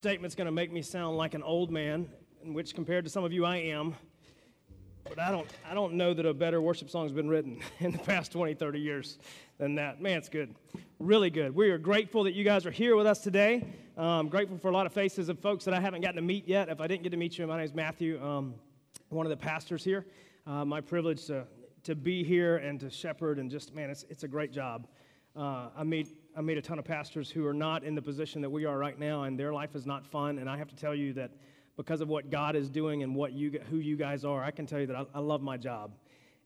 [0.00, 2.08] statement's going to make me sound like an old man,
[2.42, 3.94] in which compared to some of you I am.
[5.06, 7.90] But I don't, I don't know that a better worship song has been written in
[7.92, 9.18] the past 20, 30 years
[9.58, 10.00] than that.
[10.00, 10.54] Man, it's good.
[11.00, 11.54] Really good.
[11.54, 13.62] We are grateful that you guys are here with us today.
[13.98, 16.48] Um, grateful for a lot of faces of folks that I haven't gotten to meet
[16.48, 16.70] yet.
[16.70, 18.54] If I didn't get to meet you, my name is Matthew, um,
[19.10, 20.06] one of the pastors here.
[20.46, 21.44] Uh, my privilege to,
[21.82, 24.88] to be here and to shepherd, and just, man, it's, it's a great job.
[25.36, 28.40] Uh, I meet I meet a ton of pastors who are not in the position
[28.42, 30.38] that we are right now, and their life is not fun.
[30.38, 31.32] And I have to tell you that
[31.76, 34.66] because of what God is doing and what you, who you guys are, I can
[34.66, 35.92] tell you that I, I love my job.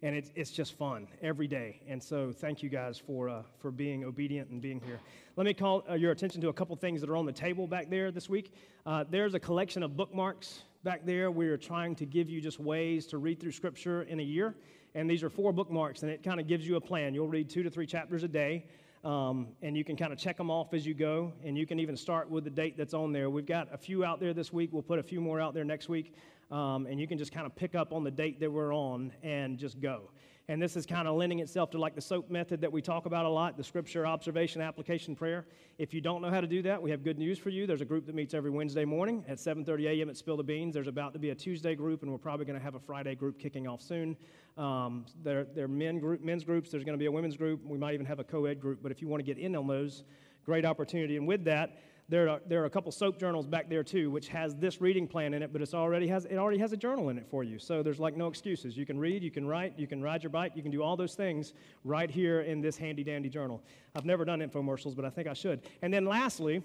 [0.03, 1.81] And it's, it's just fun every day.
[1.89, 5.01] And so thank you guys for, uh, for being obedient and being here.
[5.37, 7.67] Let me call uh, your attention to a couple things that are on the table
[7.67, 8.53] back there this week.
[8.85, 11.31] Uh, there's a collection of bookmarks back there.
[11.31, 14.55] We are trying to give you just ways to read through Scripture in a year.
[14.95, 17.15] And these are four bookmarks, and it kind of gives you a plan.
[17.15, 18.67] You'll read two to three chapters a day.
[19.05, 21.79] Um, and you can kind of check them off as you go, and you can
[21.79, 23.29] even start with the date that's on there.
[23.29, 24.71] We've got a few out there this week.
[24.73, 26.15] We'll put a few more out there next week,
[26.51, 29.13] um, and you can just kind of pick up on the date that we're on
[29.23, 30.09] and just go.
[30.47, 33.07] And this is kind of lending itself to like the SOAP method that we talk
[33.07, 35.47] about a lot the scripture, observation, application, prayer.
[35.79, 37.67] If you don't know how to do that, we have good news for you.
[37.67, 40.11] There's a group that meets every Wednesday morning at 7.30 a.m.
[40.11, 40.75] at Spill the Beans.
[40.75, 43.15] There's about to be a Tuesday group, and we're probably going to have a Friday
[43.15, 44.19] group kicking off soon.
[44.59, 46.71] Um, there, there are men group, men's groups.
[46.71, 47.65] There's going to be a women's group.
[47.65, 48.81] We might even have a co-ed group.
[48.83, 50.05] But if you want to get in on those,
[50.45, 51.17] great opportunity.
[51.17, 54.29] And with that, there are, there are a couple soap journals back there too, which
[54.29, 57.09] has this reading plan in it, but it's already has, it already has a journal
[57.09, 57.59] in it for you.
[57.59, 58.77] So there's like no excuses.
[58.77, 60.97] You can read, you can write, you can ride your bike, you can do all
[60.97, 63.63] those things right here in this handy dandy journal.
[63.95, 65.63] I've never done infomercials, but I think I should.
[65.81, 66.63] And then lastly,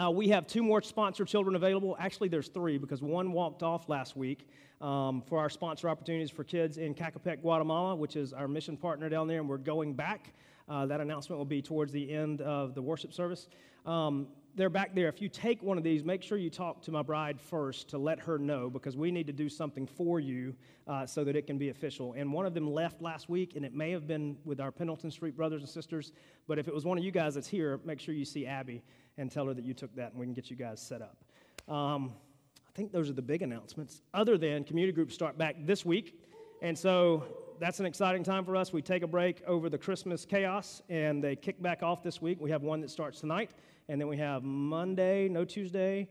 [0.00, 1.96] uh, we have two more sponsor children available.
[1.98, 4.46] Actually, there's three because one walked off last week
[4.80, 9.08] um, for our sponsor opportunities for kids in Cacapec, Guatemala, which is our mission partner
[9.08, 10.34] down there, and we're going back.
[10.68, 13.48] Uh, that announcement will be towards the end of the worship service.
[13.86, 14.28] Um,
[14.58, 15.06] they're back there.
[15.06, 17.98] If you take one of these, make sure you talk to my bride first to
[17.98, 20.52] let her know because we need to do something for you
[20.88, 22.14] uh, so that it can be official.
[22.14, 25.12] And one of them left last week, and it may have been with our Pendleton
[25.12, 26.10] Street brothers and sisters.
[26.48, 28.82] But if it was one of you guys that's here, make sure you see Abby
[29.16, 31.24] and tell her that you took that, and we can get you guys set up.
[31.72, 32.12] Um,
[32.66, 34.02] I think those are the big announcements.
[34.12, 36.20] Other than community groups start back this week,
[36.62, 37.22] and so
[37.60, 38.72] that's an exciting time for us.
[38.72, 42.38] We take a break over the Christmas chaos, and they kick back off this week.
[42.40, 43.52] We have one that starts tonight.
[43.88, 46.08] And then we have Monday, no Tuesday.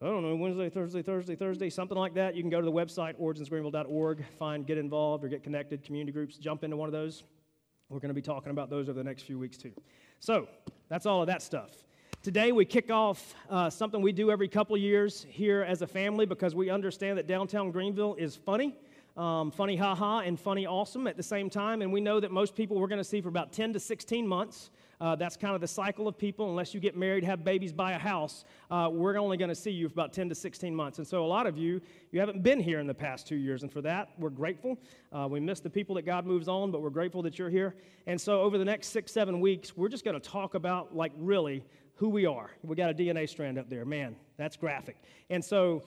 [0.00, 2.34] I don't know, Wednesday, Thursday, Thursday, Thursday, something like that.
[2.34, 6.36] You can go to the website, originsgreenville.org, find Get Involved or Get Connected, community groups,
[6.36, 7.24] jump into one of those.
[7.88, 9.72] We're going to be talking about those over the next few weeks, too.
[10.18, 10.48] So,
[10.88, 11.84] that's all of that stuff.
[12.22, 16.26] Today, we kick off uh, something we do every couple years here as a family
[16.26, 18.76] because we understand that downtown Greenville is funny,
[19.16, 21.82] um, funny haha, and funny awesome at the same time.
[21.82, 24.26] And we know that most people we're going to see for about 10 to 16
[24.26, 24.70] months.
[25.02, 26.48] Uh, that's kind of the cycle of people.
[26.48, 29.72] Unless you get married, have babies, buy a house, uh, we're only going to see
[29.72, 30.98] you for about 10 to 16 months.
[30.98, 31.80] And so, a lot of you,
[32.12, 33.64] you haven't been here in the past two years.
[33.64, 34.78] And for that, we're grateful.
[35.12, 37.74] Uh, we miss the people that God moves on, but we're grateful that you're here.
[38.06, 41.10] And so, over the next six, seven weeks, we're just going to talk about, like,
[41.16, 41.64] really
[41.96, 42.52] who we are.
[42.62, 43.84] We got a DNA strand up there.
[43.84, 44.98] Man, that's graphic.
[45.30, 45.82] And so,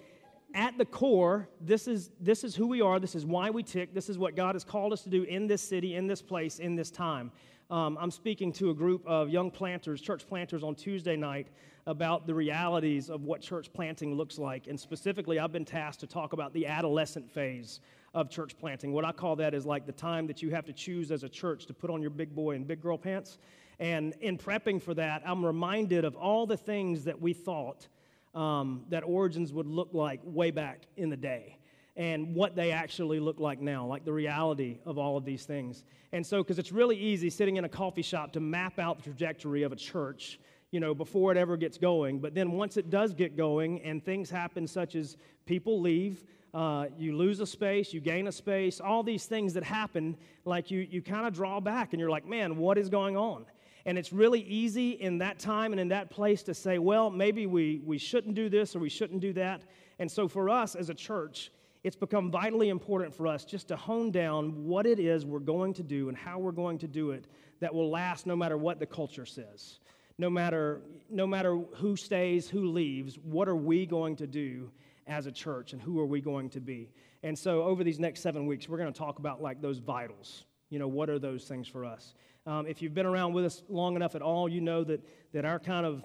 [0.54, 3.00] at the core, this is, this is who we are.
[3.00, 3.94] This is why we tick.
[3.94, 6.60] This is what God has called us to do in this city, in this place,
[6.60, 7.32] in this time.
[7.72, 11.48] Um, I'm speaking to a group of young planters, church planters, on Tuesday night
[11.88, 14.68] about the realities of what church planting looks like.
[14.68, 17.80] And specifically, I've been tasked to talk about the adolescent phase
[18.14, 18.92] of church planting.
[18.92, 21.30] What I call that is like the time that you have to choose as a
[21.30, 23.40] church to put on your big boy and big girl pants.
[23.80, 27.88] And in prepping for that, I'm reminded of all the things that we thought
[28.36, 31.58] um, that origins would look like way back in the day
[31.96, 35.84] and what they actually look like now, like the reality of all of these things.
[36.12, 39.04] And so, because it's really easy sitting in a coffee shop to map out the
[39.04, 40.40] trajectory of a church,
[40.72, 42.20] you know, before it ever gets going.
[42.20, 46.24] But then once it does get going and things happen, such as people leave,
[46.54, 50.72] uh, you lose a space, you gain a space, all these things that happen, like
[50.72, 53.46] you, you kind of draw back and you're like, man, what is going on?
[53.86, 57.46] And it's really easy in that time and in that place to say, well, maybe
[57.46, 59.64] we, we shouldn't do this or we shouldn't do that.
[60.00, 61.52] And so for us as a church,
[61.86, 65.72] it's become vitally important for us just to hone down what it is we're going
[65.72, 67.28] to do and how we're going to do it
[67.60, 69.78] that will last no matter what the culture says.
[70.18, 74.72] No matter, no matter who stays, who leaves, what are we going to do
[75.06, 76.90] as a church and who are we going to be?
[77.22, 80.46] And so over these next seven weeks, we're going to talk about like those vitals.
[80.72, 82.16] You know, what are those things for us?
[82.48, 85.46] Um, if you've been around with us long enough at all, you know that, that
[85.46, 86.04] our kind of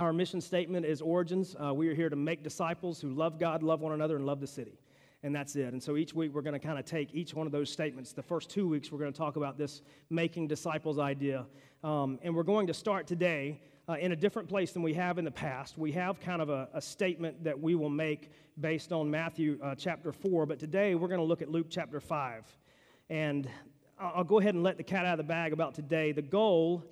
[0.00, 1.54] our mission statement is origins.
[1.64, 4.40] Uh, we are here to make disciples who love God, love one another, and love
[4.40, 4.76] the city
[5.24, 5.72] and that's it.
[5.72, 8.12] And so each week we're going to kind of take each one of those statements.
[8.12, 9.80] The first two weeks we're going to talk about this
[10.10, 11.46] making disciples idea.
[11.82, 15.18] Um, and we're going to start today uh, in a different place than we have
[15.18, 15.78] in the past.
[15.78, 19.74] We have kind of a, a statement that we will make based on Matthew uh,
[19.74, 22.44] chapter 4, but today we're going to look at Luke chapter 5.
[23.08, 23.48] And
[23.98, 26.12] I'll go ahead and let the cat out of the bag about today.
[26.12, 26.84] The goal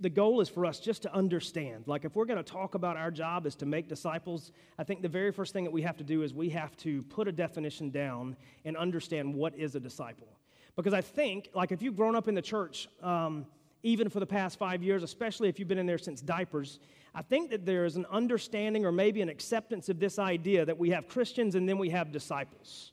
[0.00, 1.84] the goal is for us just to understand.
[1.86, 5.00] Like, if we're going to talk about our job is to make disciples, I think
[5.02, 7.32] the very first thing that we have to do is we have to put a
[7.32, 10.28] definition down and understand what is a disciple.
[10.76, 13.46] Because I think, like, if you've grown up in the church, um,
[13.82, 16.78] even for the past five years, especially if you've been in there since diapers,
[17.14, 20.76] I think that there is an understanding or maybe an acceptance of this idea that
[20.76, 22.92] we have Christians and then we have disciples.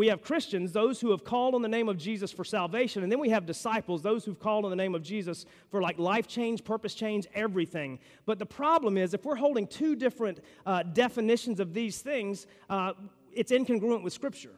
[0.00, 3.12] We have Christians, those who have called on the name of Jesus for salvation, and
[3.12, 6.26] then we have disciples, those who've called on the name of Jesus for like life
[6.26, 7.98] change, purpose change, everything.
[8.24, 12.94] But the problem is, if we're holding two different uh, definitions of these things, uh,
[13.34, 14.54] it's incongruent with Scripture.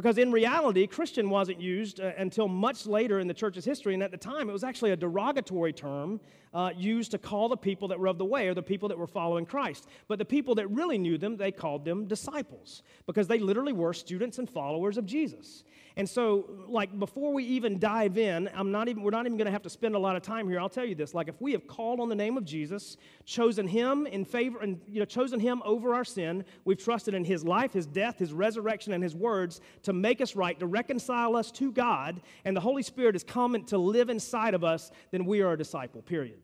[0.00, 4.02] Because in reality, Christian wasn't used uh, until much later in the church's history, and
[4.02, 6.18] at the time it was actually a derogatory term
[6.54, 8.96] uh, used to call the people that were of the way or the people that
[8.96, 9.88] were following Christ.
[10.08, 13.92] But the people that really knew them, they called them disciples because they literally were
[13.92, 15.64] students and followers of Jesus.
[16.00, 19.44] And so, like, before we even dive in, I'm not even, we're not even going
[19.44, 20.58] to have to spend a lot of time here.
[20.58, 21.12] I'll tell you this.
[21.12, 24.80] Like, if we have called on the name of Jesus, chosen him in favor, and,
[24.88, 28.32] you know, chosen him over our sin, we've trusted in his life, his death, his
[28.32, 32.62] resurrection, and his words to make us right, to reconcile us to God, and the
[32.62, 36.38] Holy Spirit is coming to live inside of us, then we are a disciple, period.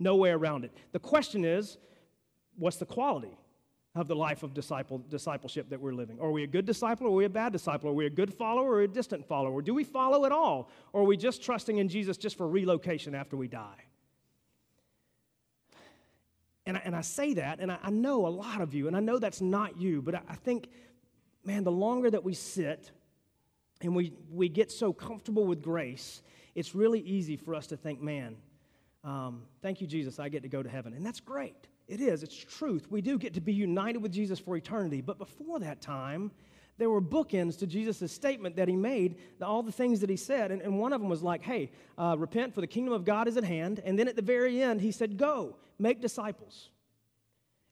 [0.00, 0.76] No way around it.
[0.90, 1.78] The question is,
[2.56, 3.38] what's the quality?
[3.94, 6.18] Of the life of disciple, discipleship that we're living.
[6.20, 7.90] Are we a good disciple or are we a bad disciple?
[7.90, 9.62] Are we a good follower or a distant follower?
[9.62, 10.70] Do we follow at all?
[10.92, 13.84] Or are we just trusting in Jesus just for relocation after we die?
[16.66, 18.96] And I, and I say that, and I, I know a lot of you, and
[18.96, 20.68] I know that's not you, but I, I think,
[21.44, 22.92] man, the longer that we sit
[23.80, 26.22] and we, we get so comfortable with grace,
[26.54, 28.36] it's really easy for us to think, man,
[29.02, 30.92] um, thank you, Jesus, I get to go to heaven.
[30.92, 31.56] And that's great.
[31.90, 32.86] It is, it's truth.
[32.88, 35.00] We do get to be united with Jesus for eternity.
[35.00, 36.30] But before that time,
[36.78, 40.52] there were bookends to Jesus' statement that he made, all the things that he said.
[40.52, 43.26] And, and one of them was like, hey, uh, repent, for the kingdom of God
[43.26, 43.82] is at hand.
[43.84, 46.70] And then at the very end, he said, go, make disciples.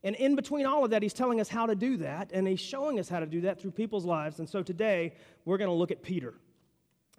[0.03, 2.61] And in between all of that, he's telling us how to do that, and he's
[2.61, 4.41] showing us how to do that through people's lives.
[4.41, 5.15] And so today,
[5.45, 6.35] we're going to look at Peter.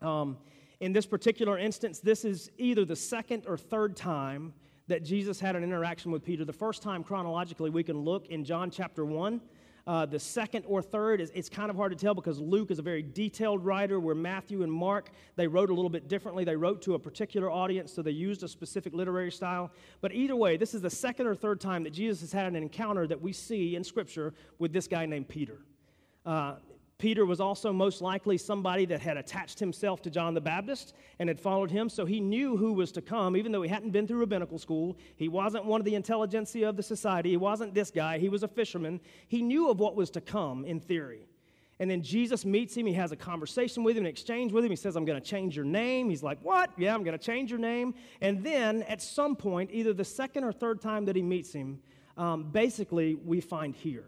[0.02, 0.38] Um,
[0.82, 4.54] in this particular instance, this is either the second or third time
[4.90, 6.44] that Jesus had an interaction with Peter.
[6.44, 9.40] The first time chronologically we can look in John chapter 1.
[9.86, 12.80] Uh, the second or third is it's kind of hard to tell because Luke is
[12.80, 16.44] a very detailed writer, where Matthew and Mark they wrote a little bit differently.
[16.44, 19.72] They wrote to a particular audience, so they used a specific literary style.
[20.02, 22.56] But either way, this is the second or third time that Jesus has had an
[22.56, 25.60] encounter that we see in Scripture with this guy named Peter.
[26.26, 26.56] Uh,
[27.00, 31.30] Peter was also most likely somebody that had attached himself to John the Baptist and
[31.30, 34.06] had followed him, so he knew who was to come, even though he hadn't been
[34.06, 34.98] through rabbinical school.
[35.16, 37.30] He wasn't one of the intelligentsia of the society.
[37.30, 38.20] He wasn't this guy.
[38.20, 39.00] He was a fisherman.
[39.30, 41.26] He knew of what was to come in theory.
[41.80, 42.86] And then Jesus meets him.
[42.86, 44.70] He has a conversation with him, an exchange with him.
[44.70, 46.10] He says, I'm going to change your name.
[46.10, 46.70] He's like, What?
[46.78, 47.96] Yeah, I'm going to change your name.
[48.20, 51.80] And then at some point, either the second or third time that he meets him,
[52.18, 54.04] um, basically, we find here.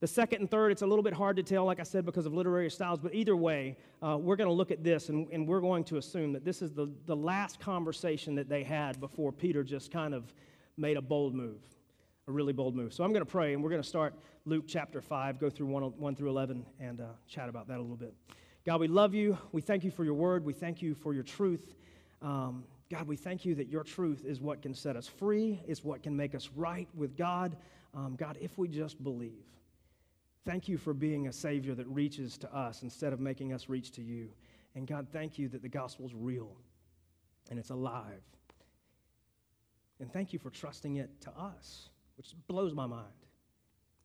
[0.00, 2.24] The second and third, it's a little bit hard to tell, like I said, because
[2.24, 5.46] of literary styles, but either way, uh, we're going to look at this and, and,
[5.46, 9.32] we're going to assume that this is the, the last conversation that they had before
[9.32, 10.32] Peter just kind of
[10.76, 11.58] made a bold move,
[12.28, 12.94] a really bold move.
[12.94, 14.14] So I'm going to pray and we're going to start
[14.44, 17.82] Luke chapter 5, go through 1, 1 through 11, and uh, chat about that a
[17.82, 18.14] little bit.
[18.64, 19.36] God, we love you.
[19.50, 20.44] We thank you for your word.
[20.44, 21.74] We thank you for your truth.
[22.22, 25.82] Um, God, we thank you that your truth is what can set us free, is
[25.82, 27.56] what can make us right with God.
[27.94, 29.42] Um, God, if we just believe.
[30.48, 33.90] Thank you for being a Savior that reaches to us instead of making us reach
[33.90, 34.30] to you.
[34.74, 36.56] And God, thank you that the gospel is real
[37.50, 38.22] and it's alive.
[40.00, 43.12] And thank you for trusting it to us, which blows my mind.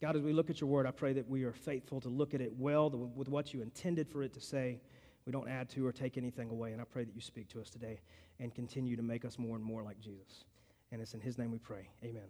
[0.02, 2.34] God, as we look at your word, I pray that we are faithful to look
[2.34, 4.82] at it well with what you intended for it to say.
[5.26, 6.74] We don't add to or take anything away.
[6.74, 8.02] And I pray that you speak to us today
[8.42, 10.44] and continue to make us more and more like Jesus.
[10.92, 11.88] And it's in his name we pray.
[12.04, 12.28] Amen.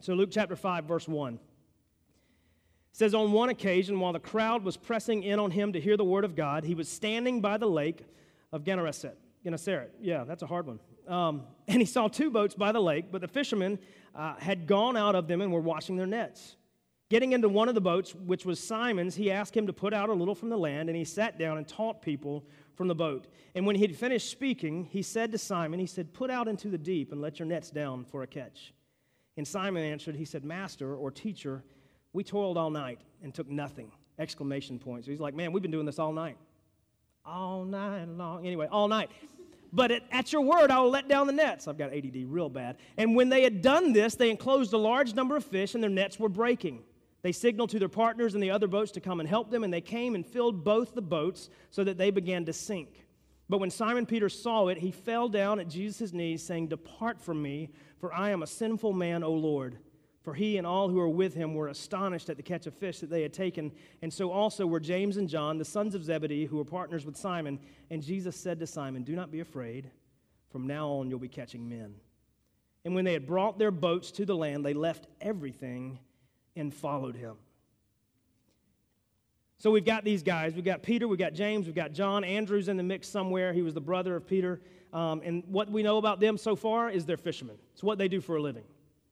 [0.00, 1.38] So, Luke chapter 5, verse 1
[2.94, 6.04] says on one occasion while the crowd was pressing in on him to hear the
[6.04, 8.06] word of god he was standing by the lake
[8.52, 9.18] of gennesaret.
[9.42, 9.92] Gennesaret.
[10.00, 10.78] Yeah that's a hard one.
[11.06, 13.78] Um, and he saw two boats by the lake but the fishermen
[14.14, 16.56] uh, had gone out of them and were washing their nets.
[17.10, 20.08] Getting into one of the boats which was simon's he asked him to put out
[20.08, 22.46] a little from the land and he sat down and taught people
[22.76, 23.26] from the boat.
[23.56, 26.68] And when he had finished speaking he said to simon he said put out into
[26.68, 28.72] the deep and let your nets down for a catch.
[29.36, 31.64] And simon answered he said master or teacher
[32.14, 33.92] we toiled all night and took nothing.
[34.18, 35.04] Exclamation point.
[35.04, 36.38] So he's like, man, we've been doing this all night.
[37.26, 38.46] All night long.
[38.46, 39.10] Anyway, all night.
[39.72, 41.66] but at, at your word, I will let down the nets.
[41.66, 42.76] I've got ADD real bad.
[42.96, 45.90] And when they had done this, they enclosed a large number of fish, and their
[45.90, 46.84] nets were breaking.
[47.22, 49.72] They signaled to their partners in the other boats to come and help them, and
[49.72, 53.06] they came and filled both the boats so that they began to sink.
[53.48, 57.42] But when Simon Peter saw it, he fell down at Jesus' knees, saying, Depart from
[57.42, 59.78] me, for I am a sinful man, O Lord.
[60.24, 63.00] For he and all who were with him were astonished at the catch of fish
[63.00, 66.46] that they had taken, and so also were James and John, the sons of Zebedee,
[66.46, 67.60] who were partners with Simon.
[67.90, 69.90] And Jesus said to Simon, Do not be afraid.
[70.50, 71.94] From now on, you'll be catching men.
[72.86, 75.98] And when they had brought their boats to the land, they left everything
[76.56, 77.36] and followed him.
[79.58, 80.54] So we've got these guys.
[80.54, 82.24] We've got Peter, we've got James, we've got John.
[82.24, 83.52] Andrew's in the mix somewhere.
[83.52, 84.60] He was the brother of Peter.
[84.92, 87.56] Um, and what we know about them so far is they're fishermen.
[87.74, 88.64] It's what they do for a living.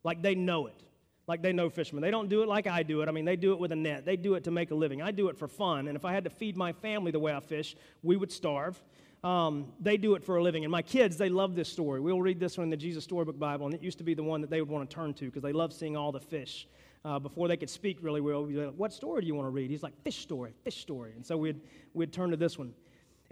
[0.05, 0.83] Like they know it
[1.27, 2.03] like they know fishermen.
[2.03, 3.09] They don't do it like I do it.
[3.09, 4.05] I mean, they do it with a net.
[4.05, 5.03] They do it to make a living.
[5.03, 5.89] I do it for fun.
[5.89, 8.83] And if I had to feed my family the way I fish, we would starve.
[9.23, 10.65] Um, they do it for a living.
[10.65, 12.01] And my kids, they love this story.
[12.01, 14.23] We'll read this one in the Jesus Storybook Bible, and it used to be the
[14.23, 16.67] one that they would want to turn to because they love seeing all the fish.
[17.05, 19.51] Uh, before they could speak really well, we'd like, what story do you want to
[19.51, 19.71] read?
[19.71, 21.13] He's like, fish story, fish story.
[21.17, 21.61] And so we'd,
[21.95, 22.73] we'd turn to this one.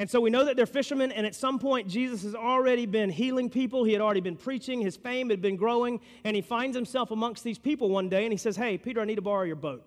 [0.01, 3.11] And so we know that they're fishermen, and at some point, Jesus has already been
[3.11, 3.85] healing people.
[3.85, 4.81] He had already been preaching.
[4.81, 8.33] His fame had been growing, and he finds himself amongst these people one day, and
[8.33, 9.85] he says, Hey, Peter, I need to borrow your boat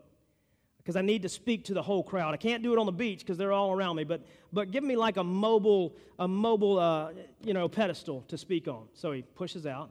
[0.77, 2.32] because I need to speak to the whole crowd.
[2.32, 4.84] I can't do it on the beach because they're all around me, but, but give
[4.84, 8.86] me like a mobile, a mobile uh, you know, pedestal to speak on.
[8.93, 9.89] So he pushes out,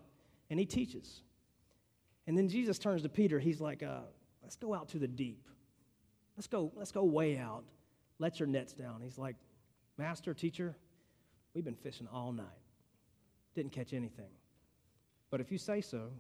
[0.51, 1.23] and he teaches.
[2.29, 3.41] And then Jesus turns to Peter.
[3.41, 4.03] He's like, uh,
[4.43, 5.49] Let's go out to the deep.
[6.37, 7.65] Let's go, let's go way out.
[8.21, 9.01] Let your nets down.
[9.03, 9.37] He's like,
[9.99, 10.75] Master, teacher,
[11.55, 12.47] we've been fishing all night.
[13.55, 14.31] Didn't catch anything.
[15.31, 16.11] But if you say so,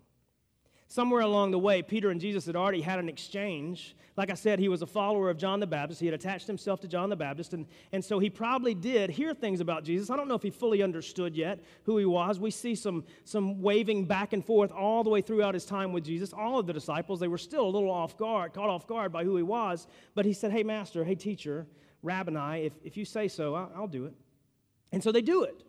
[0.92, 3.96] Somewhere along the way, Peter and Jesus had already had an exchange.
[4.18, 6.00] Like I said, he was a follower of John the Baptist.
[6.00, 9.32] He had attached himself to John the Baptist, and, and so he probably did hear
[9.32, 10.10] things about Jesus.
[10.10, 12.38] I don't know if he fully understood yet who he was.
[12.38, 16.04] We see some, some waving back and forth all the way throughout his time with
[16.04, 16.34] Jesus.
[16.34, 19.24] All of the disciples, they were still a little off guard, caught off guard by
[19.24, 19.86] who he was.
[20.14, 21.66] But he said, Hey, Master, hey, teacher,
[22.02, 24.14] Rabboni, if, if you say so, I'll, I'll do it.
[24.90, 25.62] And so they do it.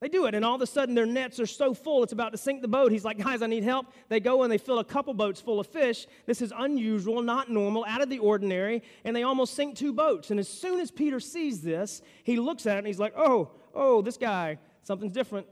[0.00, 2.32] They do it, and all of a sudden their nets are so full it's about
[2.32, 2.92] to sink the boat.
[2.92, 3.86] He's like, Guys, I need help.
[4.10, 6.06] They go and they fill a couple boats full of fish.
[6.26, 10.30] This is unusual, not normal, out of the ordinary, and they almost sink two boats.
[10.30, 13.52] And as soon as Peter sees this, he looks at it and he's like, Oh,
[13.74, 15.46] oh, this guy, something's different.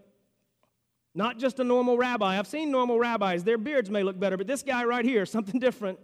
[1.15, 2.39] Not just a normal rabbi.
[2.39, 5.61] I've seen normal rabbis, their beards may look better, but this guy right here, something
[5.61, 5.99] different.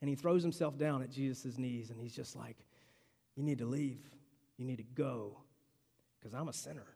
[0.00, 2.56] And he throws himself down at Jesus' knees and he's just like,
[3.36, 4.00] You need to leave.
[4.56, 5.38] You need to go
[6.18, 6.86] because I'm a sinner.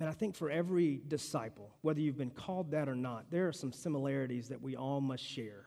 [0.00, 3.52] And I think for every disciple, whether you've been called that or not, there are
[3.52, 5.66] some similarities that we all must share.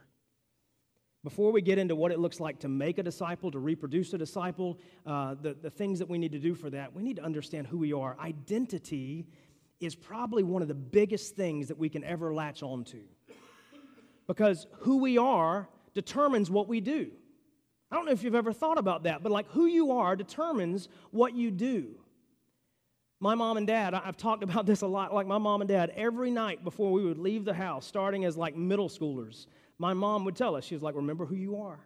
[1.24, 4.18] Before we get into what it looks like to make a disciple, to reproduce a
[4.18, 7.24] disciple, uh, the, the things that we need to do for that, we need to
[7.24, 8.18] understand who we are.
[8.20, 9.28] Identity
[9.80, 13.02] is probably one of the biggest things that we can ever latch onto.
[14.28, 17.12] Because who we are determines what we do.
[17.90, 20.90] I don't know if you've ever thought about that, but like who you are determines
[21.12, 21.96] what you do.
[23.20, 25.14] My mom and dad, I've talked about this a lot.
[25.14, 28.38] Like my mom and dad, every night before we would leave the house, starting as
[28.38, 29.48] like middle schoolers,
[29.80, 31.80] my mom would tell us, she was like, remember who you are.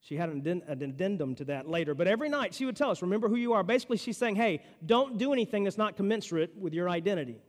[0.00, 3.28] She had an addendum to that later, but every night she would tell us, remember
[3.28, 3.62] who you are.
[3.62, 7.40] Basically, she's saying, hey, don't do anything that's not commensurate with your identity.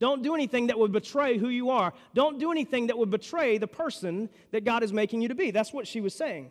[0.00, 1.92] Don't do anything that would betray who you are.
[2.14, 5.50] Don't do anything that would betray the person that God is making you to be.
[5.50, 6.50] That's what she was saying.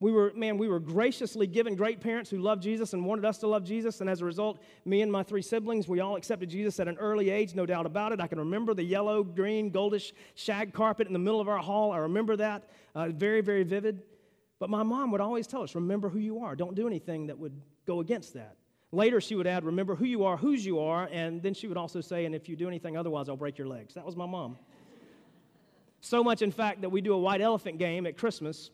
[0.00, 3.36] We were, man, we were graciously given great parents who loved Jesus and wanted us
[3.38, 4.00] to love Jesus.
[4.00, 6.96] And as a result, me and my three siblings, we all accepted Jesus at an
[6.96, 8.20] early age, no doubt about it.
[8.20, 11.92] I can remember the yellow, green, goldish shag carpet in the middle of our hall.
[11.92, 12.70] I remember that.
[12.94, 14.02] Uh, very, very vivid.
[14.58, 16.56] But my mom would always tell us, remember who you are.
[16.56, 18.56] Don't do anything that would go against that.
[18.92, 21.76] Later, she would add, Remember who you are, whose you are, and then she would
[21.76, 23.94] also say, And if you do anything otherwise, I'll break your legs.
[23.94, 24.58] That was my mom.
[26.00, 28.70] so much, in fact, that we do a white elephant game at Christmas,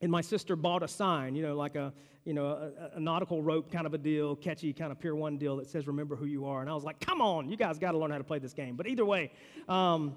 [0.00, 1.94] and my sister bought a sign, you know, like a,
[2.24, 5.38] you know, a, a nautical rope kind of a deal, catchy kind of Pier 1
[5.38, 6.60] deal that says, Remember who you are.
[6.60, 8.52] And I was like, Come on, you guys got to learn how to play this
[8.52, 8.76] game.
[8.76, 9.32] But either way,
[9.68, 10.16] um,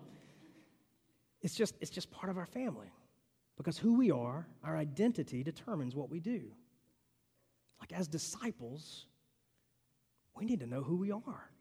[1.41, 2.91] it's, just, it's just part of our family.
[3.55, 6.43] Because who we are, our identity determines what we do.
[7.79, 9.05] Like as disciples,
[10.35, 11.51] we need to know who we are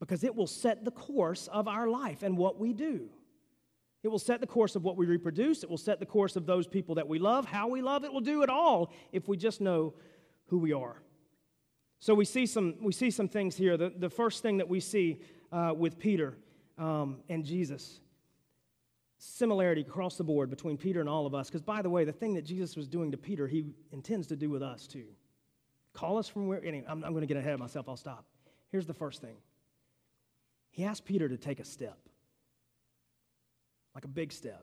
[0.00, 3.08] because it will set the course of our life and what we do.
[4.02, 5.62] It will set the course of what we reproduce.
[5.62, 8.04] It will set the course of those people that we love, how we love.
[8.04, 9.94] It will do it all if we just know
[10.46, 11.02] who we are.
[11.98, 13.76] So we see some, we see some things here.
[13.76, 16.36] The, the first thing that we see uh, with Peter
[16.78, 18.00] um, and Jesus
[19.18, 21.48] similarity across the board between Peter and all of us.
[21.48, 24.36] Because, by the way, the thing that Jesus was doing to Peter, he intends to
[24.36, 25.06] do with us too.
[25.96, 27.88] Call us from where, anyway, I'm, I'm going to get ahead of myself.
[27.88, 28.26] I'll stop.
[28.70, 29.36] Here's the first thing
[30.70, 31.98] He asked Peter to take a step,
[33.94, 34.62] like a big step.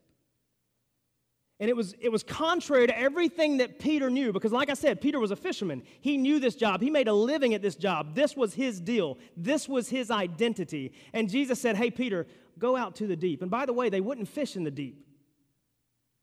[1.59, 5.01] And it was, it was contrary to everything that Peter knew because, like I said,
[5.01, 5.81] Peter was a fisherman.
[6.01, 6.81] He knew this job.
[6.81, 8.13] He made a living at this job.
[8.13, 10.93] This was his deal, this was his identity.
[11.13, 12.27] And Jesus said, Hey, Peter,
[12.59, 13.41] go out to the deep.
[13.41, 15.03] And by the way, they wouldn't fish in the deep.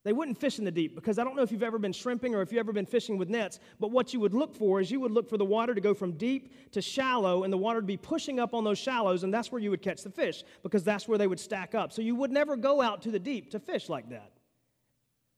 [0.02, 2.35] They wouldn't fish in the deep because I don't know if you've ever been shrimping
[2.35, 4.90] or if you've ever been fishing with nets, but what you would look for is
[4.90, 7.80] you would look for the water to go from deep to shallow and the water
[7.80, 10.42] to be pushing up on those shallows, and that's where you would catch the fish
[10.62, 11.92] because that's where they would stack up.
[11.92, 14.33] So you would never go out to the deep to fish like that.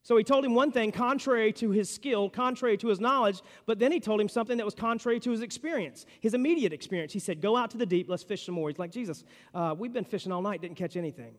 [0.05, 3.81] So he told him one thing contrary to his skill, contrary to his knowledge, but
[3.81, 7.13] then he told him something that was contrary to his experience, his immediate experience.
[7.13, 8.69] He said, Go out to the deep, let's fish some more.
[8.69, 11.35] He's like, Jesus, uh, we've been fishing all night, didn't catch anything.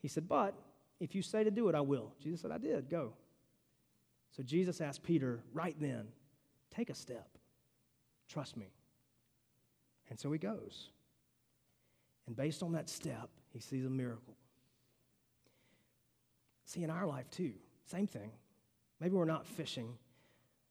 [0.00, 0.54] He said, But
[1.00, 2.12] if you say to do it, I will.
[2.22, 3.12] Jesus said, I did, go.
[4.30, 6.06] So Jesus asked Peter right then,
[6.74, 7.28] Take a step,
[8.28, 8.66] trust me.
[10.10, 10.90] And so he goes.
[12.26, 14.34] And based on that step, he sees a miracle.
[16.64, 17.52] See, in our life too,
[17.86, 18.30] same thing.
[19.00, 19.96] Maybe we're not fishing,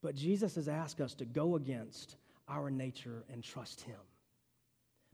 [0.01, 2.17] but Jesus has asked us to go against
[2.49, 3.95] our nature and trust Him.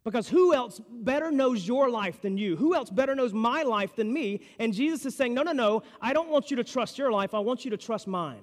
[0.03, 2.55] Because who else better knows your life than you?
[2.55, 4.41] Who else better knows my life than me?
[4.57, 7.33] And Jesus is saying, No, no, no, I don't want you to trust your life,
[7.33, 8.41] I want you to trust mine.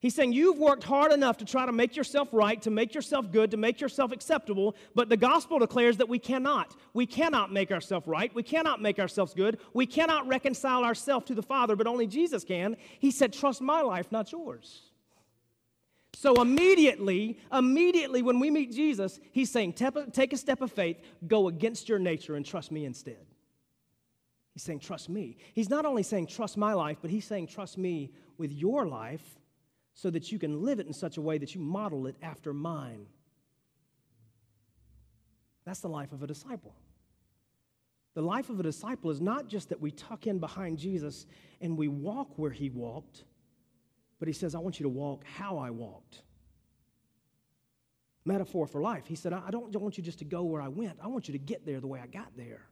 [0.00, 3.30] He's saying you've worked hard enough to try to make yourself right, to make yourself
[3.30, 6.74] good, to make yourself acceptable, but the gospel declares that we cannot.
[6.94, 8.34] We cannot make ourselves right.
[8.34, 9.58] We cannot make ourselves good.
[9.74, 12.78] We cannot reconcile ourselves to the Father, but only Jesus can.
[12.98, 14.89] He said, Trust my life, not yours.
[16.20, 21.48] So immediately, immediately when we meet Jesus, he's saying, Take a step of faith, go
[21.48, 23.24] against your nature, and trust me instead.
[24.52, 25.38] He's saying, Trust me.
[25.54, 29.38] He's not only saying, Trust my life, but he's saying, Trust me with your life
[29.94, 32.52] so that you can live it in such a way that you model it after
[32.52, 33.06] mine.
[35.64, 36.74] That's the life of a disciple.
[38.12, 41.24] The life of a disciple is not just that we tuck in behind Jesus
[41.62, 43.24] and we walk where he walked,
[44.20, 46.22] but he says, I want you to walk how I walked.
[48.24, 49.06] Metaphor for life.
[49.06, 50.98] He said, I don't want you just to go where I went.
[51.02, 52.66] I want you to get there the way I got there.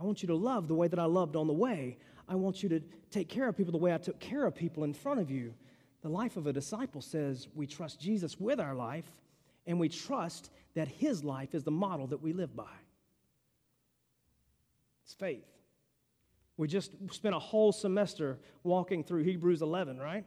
[0.00, 1.98] I want you to love the way that I loved on the way.
[2.28, 4.84] I want you to take care of people the way I took care of people
[4.84, 5.54] in front of you.
[6.02, 9.10] The life of a disciple says we trust Jesus with our life
[9.66, 12.64] and we trust that his life is the model that we live by.
[15.04, 15.57] It's faith.
[16.58, 20.24] We just spent a whole semester walking through Hebrews 11, right?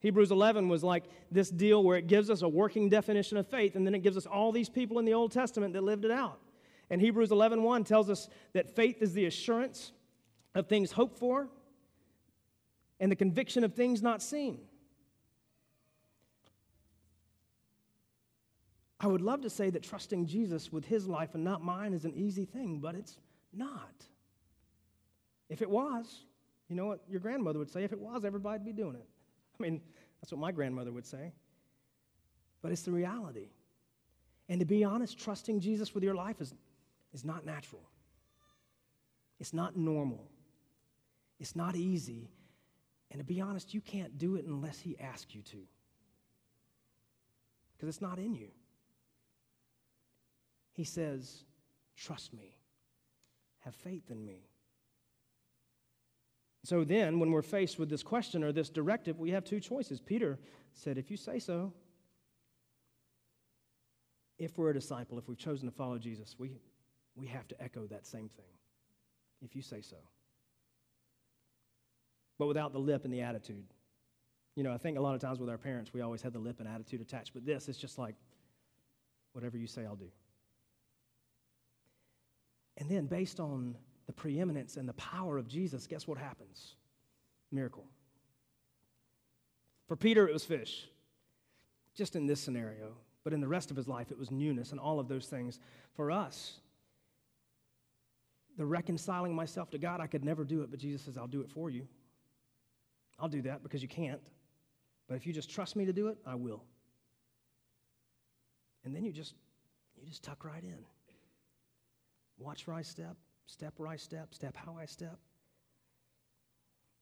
[0.00, 3.74] Hebrews 11 was like this deal where it gives us a working definition of faith,
[3.74, 6.10] and then it gives us all these people in the Old Testament that lived it
[6.10, 6.38] out.
[6.90, 9.92] And Hebrews 11 1 tells us that faith is the assurance
[10.54, 11.48] of things hoped for
[13.00, 14.60] and the conviction of things not seen.
[19.00, 22.04] I would love to say that trusting Jesus with his life and not mine is
[22.04, 23.18] an easy thing, but it's
[23.54, 24.06] not.
[25.52, 26.24] If it was,
[26.70, 27.84] you know what your grandmother would say?
[27.84, 29.06] If it was, everybody'd be doing it.
[29.60, 29.82] I mean,
[30.18, 31.34] that's what my grandmother would say.
[32.62, 33.50] But it's the reality.
[34.48, 36.54] And to be honest, trusting Jesus with your life is,
[37.12, 37.82] is not natural,
[39.38, 40.26] it's not normal,
[41.38, 42.30] it's not easy.
[43.10, 45.58] And to be honest, you can't do it unless He asks you to,
[47.76, 48.48] because it's not in you.
[50.72, 51.44] He says,
[51.94, 52.56] Trust me,
[53.58, 54.48] have faith in me.
[56.64, 60.00] So then, when we're faced with this question or this directive, we have two choices.
[60.00, 60.38] Peter
[60.72, 61.72] said, If you say so,
[64.38, 66.60] if we're a disciple, if we've chosen to follow Jesus, we,
[67.16, 68.44] we have to echo that same thing.
[69.44, 69.96] If you say so.
[72.38, 73.64] But without the lip and the attitude.
[74.54, 76.38] You know, I think a lot of times with our parents, we always had the
[76.38, 78.14] lip and attitude attached, but this, it's just like,
[79.32, 80.10] whatever you say, I'll do.
[82.76, 86.74] And then, based on the preeminence and the power of Jesus, guess what happens?
[87.50, 87.84] Miracle.
[89.86, 90.86] For Peter, it was fish,
[91.94, 92.94] just in this scenario.
[93.24, 95.60] But in the rest of his life, it was newness and all of those things.
[95.94, 96.58] For us,
[98.56, 101.40] the reconciling myself to God, I could never do it, but Jesus says, I'll do
[101.40, 101.86] it for you.
[103.18, 104.20] I'll do that because you can't.
[105.08, 106.64] But if you just trust me to do it, I will.
[108.84, 109.34] And then you just
[110.00, 110.78] you just tuck right in.
[112.38, 113.16] Watch where I step,
[113.52, 115.18] step where I step, step how I step.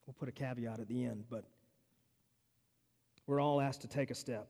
[0.05, 1.45] We'll put a caveat at the end, but
[3.27, 4.49] we're all asked to take a step.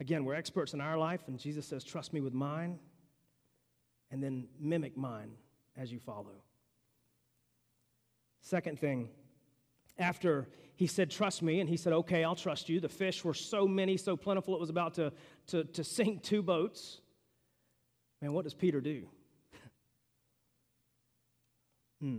[0.00, 2.78] Again, we're experts in our life, and Jesus says, Trust me with mine,
[4.10, 5.30] and then mimic mine
[5.78, 6.42] as you follow.
[8.42, 9.08] Second thing,
[9.98, 10.46] after
[10.76, 12.80] he said, Trust me, and he said, Okay, I'll trust you.
[12.80, 15.10] The fish were so many, so plentiful, it was about to,
[15.46, 17.00] to, to sink two boats.
[18.20, 19.08] Man, what does Peter do?
[22.00, 22.18] Hmm.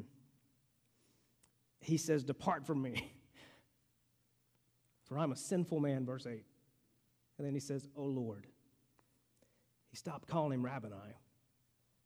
[1.82, 3.12] He says, Depart from me,
[5.06, 6.44] for I'm a sinful man, verse 8.
[7.38, 8.46] And then he says, Oh Lord.
[9.90, 10.96] He stopped calling him Rabboni,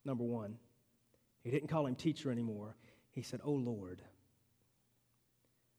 [0.05, 0.57] number one.
[1.43, 2.75] He didn't call him teacher anymore.
[3.11, 4.01] He said, Oh Lord.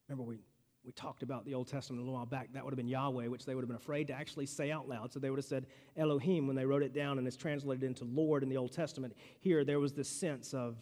[0.09, 0.39] Remember, we,
[0.85, 2.53] we talked about the Old Testament a little while back.
[2.53, 4.89] That would have been Yahweh, which they would have been afraid to actually say out
[4.89, 5.13] loud.
[5.13, 8.05] So they would have said Elohim when they wrote it down, and it's translated into
[8.05, 9.17] Lord in the Old Testament.
[9.41, 10.77] Here, there was this sense of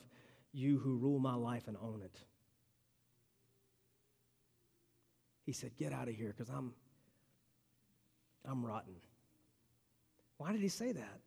[0.54, 2.18] you who rule my life and own it.
[5.44, 6.72] He said, Get out of here because I'm,
[8.44, 8.94] I'm rotten.
[10.38, 11.20] Why did he say that?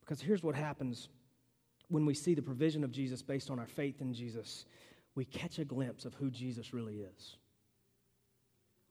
[0.00, 1.08] Because here's what happens
[1.88, 4.64] when we see the provision of Jesus based on our faith in Jesus
[5.14, 7.36] we catch a glimpse of who Jesus really is.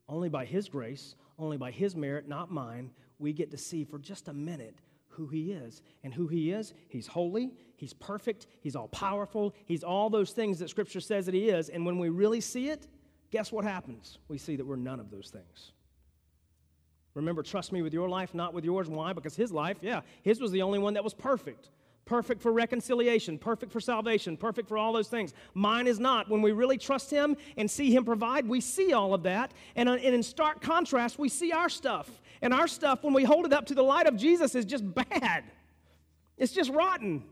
[0.07, 3.99] Only by His grace, only by His merit, not mine, we get to see for
[3.99, 4.75] just a minute
[5.13, 5.81] who He is.
[6.03, 10.59] And who He is, He's holy, He's perfect, He's all powerful, He's all those things
[10.59, 11.69] that Scripture says that He is.
[11.69, 12.87] And when we really see it,
[13.31, 14.19] guess what happens?
[14.27, 15.71] We see that we're none of those things.
[17.13, 18.89] Remember, trust me with your life, not with yours.
[18.89, 19.13] Why?
[19.13, 21.69] Because His life, yeah, His was the only one that was perfect
[22.05, 25.33] perfect for reconciliation, perfect for salvation, perfect for all those things.
[25.53, 26.29] Mine is not.
[26.29, 29.53] When we really trust Him and see Him provide, we see all of that.
[29.75, 32.09] And, uh, in stark contrast, we see our stuff.
[32.41, 34.83] And our stuff, when we hold it up to the light of Jesus, is just
[34.93, 35.45] bad.
[36.37, 37.23] It's just rotten.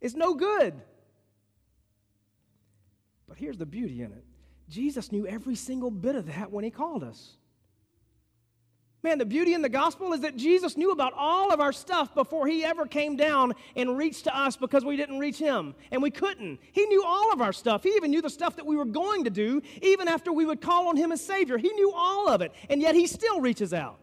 [0.00, 0.74] It's no good.
[3.28, 4.24] But here's the beauty in it
[4.68, 7.36] Jesus knew every single bit of that when He called us.
[9.04, 12.12] Man, the beauty in the gospel is that Jesus knew about all of our stuff
[12.16, 15.76] before he ever came down and reached to us because we didn't reach him.
[15.92, 16.58] And we couldn't.
[16.72, 17.84] He knew all of our stuff.
[17.84, 20.60] He even knew the stuff that we were going to do, even after we would
[20.60, 21.58] call on him as Savior.
[21.58, 22.52] He knew all of it.
[22.68, 24.00] And yet he still reaches out.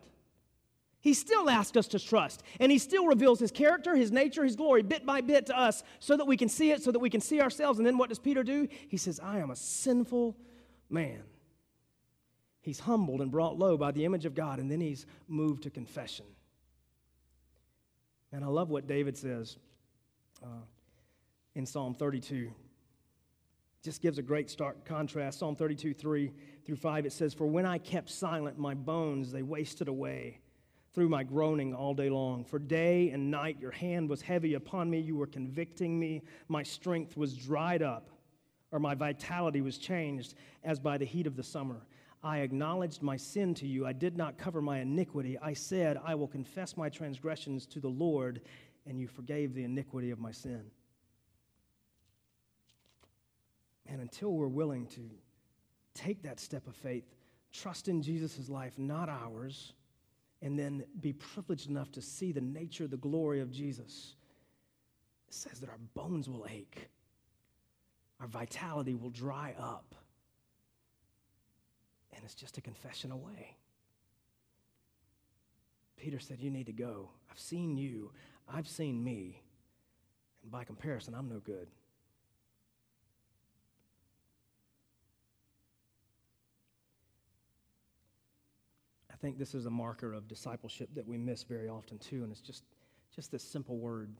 [1.02, 2.42] He still asks us to trust.
[2.62, 5.84] And he still reveals his character, his nature, his glory bit by bit to us
[6.00, 7.80] so that we can see it, so that we can see ourselves.
[7.80, 8.70] And then what does Peter do?
[8.88, 10.38] He says, I am a sinful
[10.90, 11.24] man.
[12.66, 15.70] He's humbled and brought low by the image of God, and then he's moved to
[15.70, 16.26] confession.
[18.32, 19.58] And I love what David says
[20.42, 20.64] uh,
[21.54, 22.52] in Psalm 32.
[23.84, 25.38] Just gives a great stark contrast.
[25.38, 26.32] Psalm 32, 3
[26.66, 30.40] through 5, it says, For when I kept silent, my bones, they wasted away
[30.96, 32.44] through my groaning all day long.
[32.44, 35.00] For day and night your hand was heavy upon me.
[35.00, 36.24] You were convicting me.
[36.48, 38.10] My strength was dried up,
[38.72, 41.86] or my vitality was changed as by the heat of the summer.
[42.26, 43.86] I acknowledged my sin to you.
[43.86, 45.38] I did not cover my iniquity.
[45.40, 48.42] I said, I will confess my transgressions to the Lord,
[48.88, 50.64] and you forgave the iniquity of my sin.
[53.86, 55.02] And until we're willing to
[55.94, 57.04] take that step of faith,
[57.54, 59.74] trust in Jesus' life, not ours,
[60.42, 64.16] and then be privileged enough to see the nature, the glory of Jesus,
[65.28, 66.90] it says that our bones will ache,
[68.20, 69.94] our vitality will dry up
[72.16, 73.58] and it's just a confession away.
[75.98, 77.10] Peter said, You need to go.
[77.32, 78.12] I've seen you,
[78.48, 79.42] I've seen me,
[80.44, 81.68] and by comparison, I'm no good.
[89.12, 92.32] I think this is a marker of discipleship that we miss very often too, and
[92.32, 92.64] it's just,
[93.16, 94.14] just this simple word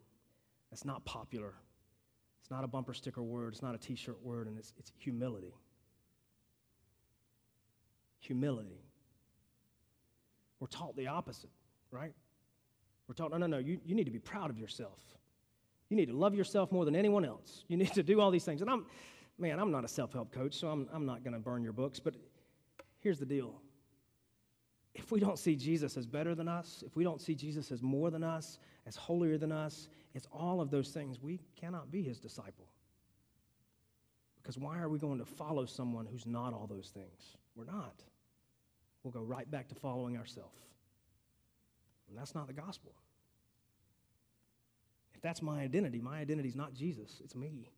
[0.72, 1.54] that's not popular.
[2.42, 4.92] It's not a bumper sticker word, it's not a t shirt word, and it's, it's
[4.98, 5.54] humility
[8.26, 8.82] humility.
[10.60, 11.50] We're taught the opposite,
[11.92, 12.14] right?
[13.08, 15.00] We're taught, no, no, no, you, you need to be proud of yourself.
[15.90, 17.64] You need to love yourself more than anyone else.
[17.68, 18.62] You need to do all these things.
[18.62, 18.86] And I'm,
[19.38, 21.74] man, I'm not a self help coach, so I'm, I'm not going to burn your
[21.74, 22.00] books.
[22.00, 22.16] But
[23.00, 23.62] here's the deal
[24.96, 27.84] if we don't see Jesus as better than us, if we don't see Jesus as
[27.84, 32.02] more than us, as holier than us, it's all of those things, we cannot be
[32.02, 32.70] his disciple.
[34.42, 37.36] Because why are we going to follow someone who's not all those things?
[37.56, 38.04] We're not
[39.06, 40.66] we'll go right back to following ourselves.
[42.10, 42.92] And that's not the gospel.
[45.14, 47.70] If that's my identity, my identity is not Jesus, it's me,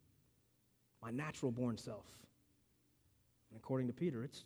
[1.02, 2.06] my natural born self.
[3.50, 4.44] And according to Peter, it's,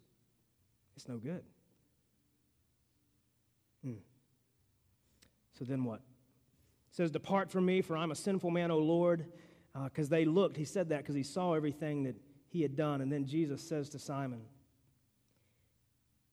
[0.97, 1.43] it's no good.
[3.85, 3.95] Hmm.
[5.59, 6.01] So then what?
[6.91, 9.27] It says, Depart from me, for I'm a sinful man, O Lord.
[9.85, 12.17] Because uh, they looked, he said that because he saw everything that
[12.49, 13.01] he had done.
[13.01, 14.43] And then Jesus says to Simon,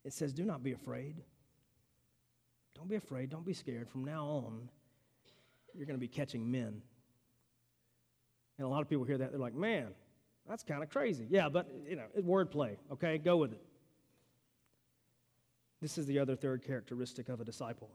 [0.10, 1.18] it says, Do not be afraid.
[2.74, 3.30] Don't be afraid.
[3.30, 3.88] Don't be scared.
[3.88, 4.68] From now on,
[5.76, 6.82] you're going to be catching men.
[8.58, 9.30] And a lot of people hear that.
[9.30, 9.90] They're like, Man,
[10.48, 11.28] That's kind of crazy.
[11.30, 13.20] Yeah, but, you know, it's wordplay, okay?
[13.20, 13.62] Go with it.
[15.80, 17.92] This is the other third characteristic of a disciple.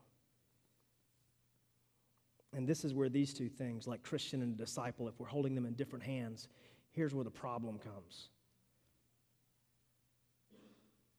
[2.52, 5.66] And this is where these two things, like Christian and disciple, if we're holding them
[5.66, 6.46] in different hands,
[6.92, 8.28] here's where the problem comes.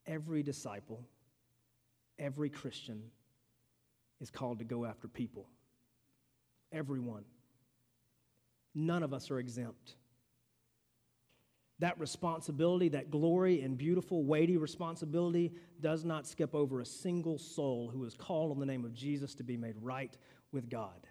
[0.08, 1.04] Every disciple,
[2.20, 3.02] every Christian
[4.22, 5.48] is called to go after people.
[6.72, 7.24] Everyone.
[8.74, 9.96] None of us are exempt.
[11.80, 17.90] That responsibility, that glory and beautiful, weighty responsibility, does not skip over a single soul
[17.92, 20.16] who is called on the name of Jesus to be made right
[20.52, 21.08] with God.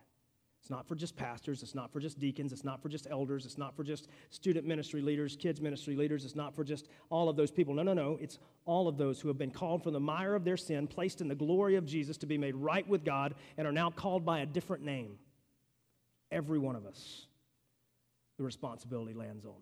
[0.64, 3.44] It's not for just pastors, it's not for just deacons, it's not for just elders,
[3.44, 7.28] it's not for just student ministry leaders, kids ministry leaders, it's not for just all
[7.28, 7.74] of those people.
[7.74, 8.16] No, no, no.
[8.18, 11.20] It's all of those who have been called from the mire of their sin, placed
[11.20, 14.24] in the glory of Jesus to be made right with God, and are now called
[14.24, 15.18] by a different name.
[16.32, 17.26] Every one of us,
[18.38, 19.60] the responsibility lands on.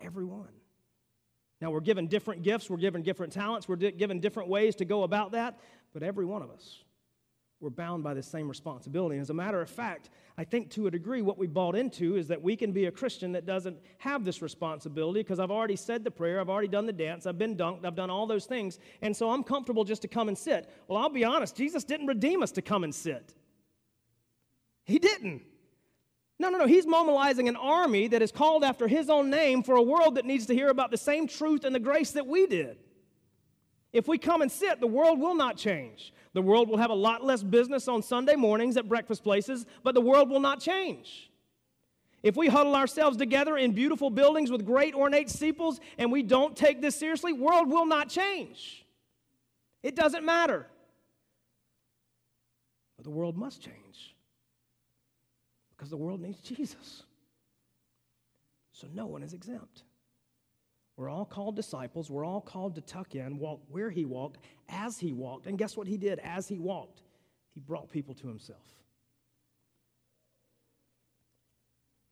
[0.00, 0.54] Everyone.
[1.60, 5.02] Now, we're given different gifts, we're given different talents, we're given different ways to go
[5.02, 5.58] about that,
[5.92, 6.84] but every one of us,
[7.62, 9.14] we're bound by the same responsibility.
[9.14, 12.16] And as a matter of fact, I think to a degree what we bought into
[12.16, 15.76] is that we can be a Christian that doesn't have this responsibility because I've already
[15.76, 18.46] said the prayer, I've already done the dance, I've been dunked, I've done all those
[18.46, 20.68] things, and so I'm comfortable just to come and sit.
[20.88, 23.32] Well, I'll be honest, Jesus didn't redeem us to come and sit.
[24.84, 25.42] He didn't.
[26.40, 26.66] No, no, no.
[26.66, 30.24] He's mobilizing an army that is called after his own name for a world that
[30.24, 32.78] needs to hear about the same truth and the grace that we did.
[33.92, 36.12] If we come and sit, the world will not change.
[36.32, 39.94] The world will have a lot less business on Sunday mornings at breakfast places, but
[39.94, 41.30] the world will not change.
[42.22, 46.56] If we huddle ourselves together in beautiful buildings with great ornate steeples and we don't
[46.56, 48.86] take this seriously, world will not change.
[49.82, 50.66] It doesn't matter.
[52.96, 54.14] But the world must change
[55.76, 57.02] because the world needs Jesus.
[58.72, 59.82] So no one is exempt.
[60.96, 62.10] We're all called disciples.
[62.10, 65.46] We're all called to tuck in, walk where he walked, as he walked.
[65.46, 67.02] And guess what he did as he walked?
[67.54, 68.60] He brought people to himself.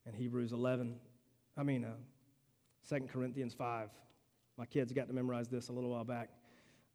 [0.05, 0.95] And Hebrews 11,
[1.57, 1.93] I mean, uh,
[2.89, 3.89] 2 Corinthians 5.
[4.57, 6.29] My kids got to memorize this a little while back.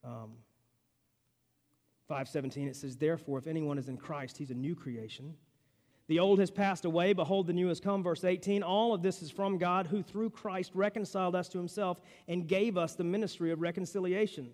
[0.05, 0.33] Um,
[2.09, 5.35] 517, it says, Therefore, if anyone is in Christ, he's a new creation.
[6.09, 8.03] The old has passed away, behold, the new has come.
[8.03, 12.01] Verse 18 All of this is from God, who through Christ reconciled us to himself
[12.29, 14.51] and gave us the ministry of reconciliation.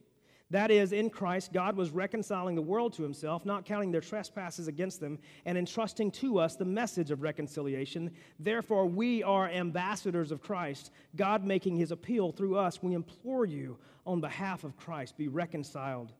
[0.52, 4.68] That is, in Christ, God was reconciling the world to himself, not counting their trespasses
[4.68, 8.10] against them, and entrusting to us the message of reconciliation.
[8.38, 12.82] Therefore, we are ambassadors of Christ, God making his appeal through us.
[12.82, 16.12] We implore you, on behalf of Christ, be reconciled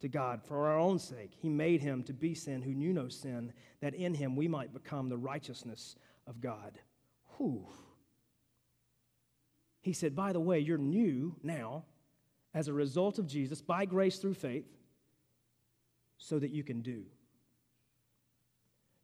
[0.00, 0.42] to God.
[0.44, 3.94] For our own sake, he made him to be sin who knew no sin, that
[3.94, 6.78] in him we might become the righteousness of God.
[7.36, 7.66] Whew.
[9.80, 11.84] He said, By the way, you're new now
[12.54, 14.66] as a result of Jesus by grace through faith
[16.18, 17.04] so that you can do.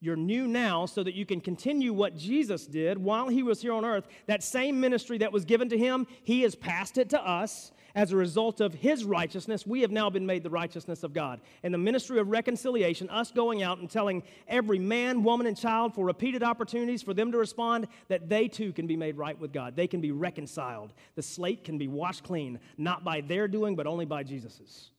[0.05, 3.73] You're new now so that you can continue what Jesus did while he was here
[3.73, 4.07] on earth.
[4.27, 8.13] That same ministry that was given to him, he has passed it to us as
[8.13, 11.41] a result of his righteousness, we have now been made the righteousness of God.
[11.63, 15.95] And the ministry of reconciliation, us going out and telling every man, woman, and child
[15.95, 19.53] for repeated opportunities for them to respond that they too can be made right with
[19.53, 19.77] God.
[19.77, 20.93] They can be reconciled.
[21.15, 24.91] The slate can be washed clean, not by their doing, but only by Jesus's.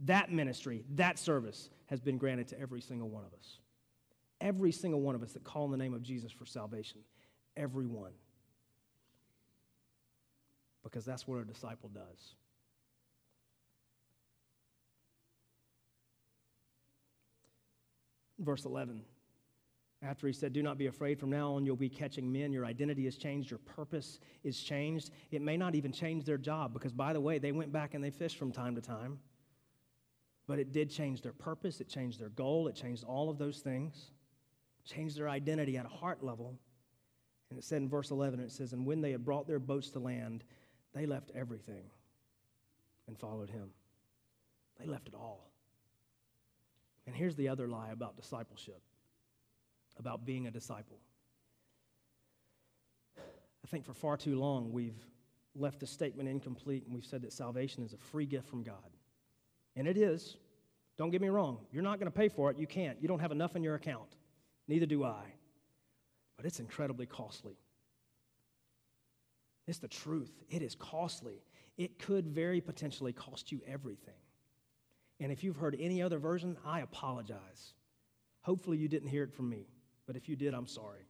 [0.00, 3.58] That ministry, that service has been granted to every single one of us.
[4.44, 7.00] Every single one of us that call in the name of Jesus for salvation.
[7.56, 8.12] Everyone.
[10.84, 12.34] because that's what a disciple does.
[18.38, 19.02] Verse 11.
[20.02, 22.52] After he said, Do not be afraid, from now on you'll be catching men.
[22.52, 25.10] Your identity has changed, your purpose is changed.
[25.30, 28.04] It may not even change their job because, by the way, they went back and
[28.04, 29.18] they fished from time to time.
[30.46, 33.60] But it did change their purpose, it changed their goal, it changed all of those
[33.60, 34.10] things,
[34.84, 36.58] changed their identity at a heart level.
[37.50, 39.90] And it said in verse 11, it says, And when they had brought their boats
[39.90, 40.44] to land,
[40.94, 41.84] they left everything
[43.06, 43.70] and followed him.
[44.78, 45.50] They left it all.
[47.06, 48.80] And here's the other lie about discipleship,
[49.98, 50.98] about being a disciple.
[53.18, 54.98] I think for far too long we've
[55.54, 58.74] left the statement incomplete and we've said that salvation is a free gift from God.
[59.76, 60.36] And it is.
[60.96, 61.58] Don't get me wrong.
[61.72, 62.58] You're not going to pay for it.
[62.58, 63.00] You can't.
[63.00, 64.14] You don't have enough in your account.
[64.68, 65.24] Neither do I.
[66.36, 67.58] But it's incredibly costly.
[69.66, 70.32] It's the truth.
[70.50, 71.42] It is costly.
[71.76, 74.14] It could very potentially cost you everything.
[75.20, 77.74] And if you've heard any other version, I apologize.
[78.42, 79.68] Hopefully, you didn't hear it from me.
[80.06, 81.06] But if you did, I'm sorry.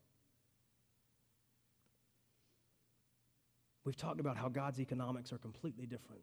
[3.85, 6.23] We've talked about how God's economics are completely different.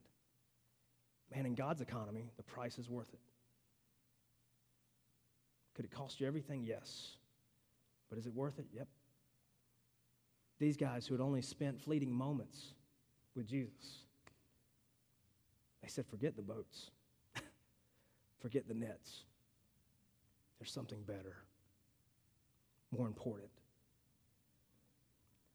[1.35, 3.19] Man, in God's economy, the price is worth it.
[5.75, 6.63] Could it cost you everything?
[6.63, 7.17] Yes.
[8.11, 8.65] But is it worth it?
[8.75, 8.87] Yep.
[10.59, 12.73] These guys who had only spent fleeting moments
[13.35, 14.03] with Jesus,
[15.81, 16.91] they said, forget the boats,
[18.41, 19.23] forget the nets.
[20.59, 21.37] There's something better,
[22.95, 23.49] more important.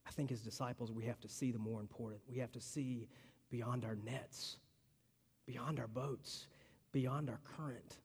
[0.09, 2.23] I think as disciples, we have to see the more important.
[2.29, 3.07] We have to see
[3.51, 4.57] beyond our nets,
[5.47, 6.47] beyond our boats,
[6.93, 7.99] beyond our current.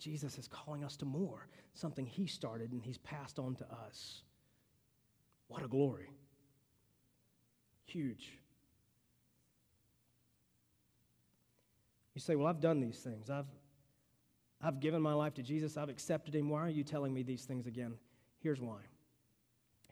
[0.00, 4.22] Jesus is calling us to more, something He started and He's passed on to us.
[5.48, 6.10] What a glory!
[7.84, 8.32] Huge.
[12.14, 13.30] You say, Well, I've done these things.
[13.30, 13.46] I've,
[14.62, 15.76] I've given my life to Jesus.
[15.76, 16.48] I've accepted Him.
[16.48, 17.94] Why are you telling me these things again?
[18.40, 18.78] Here's why.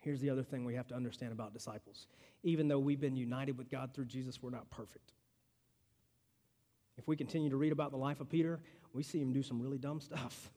[0.01, 2.07] Here's the other thing we have to understand about disciples.
[2.43, 5.11] Even though we've been united with God through Jesus, we're not perfect.
[6.97, 8.59] If we continue to read about the life of Peter,
[8.93, 10.51] we see him do some really dumb stuff.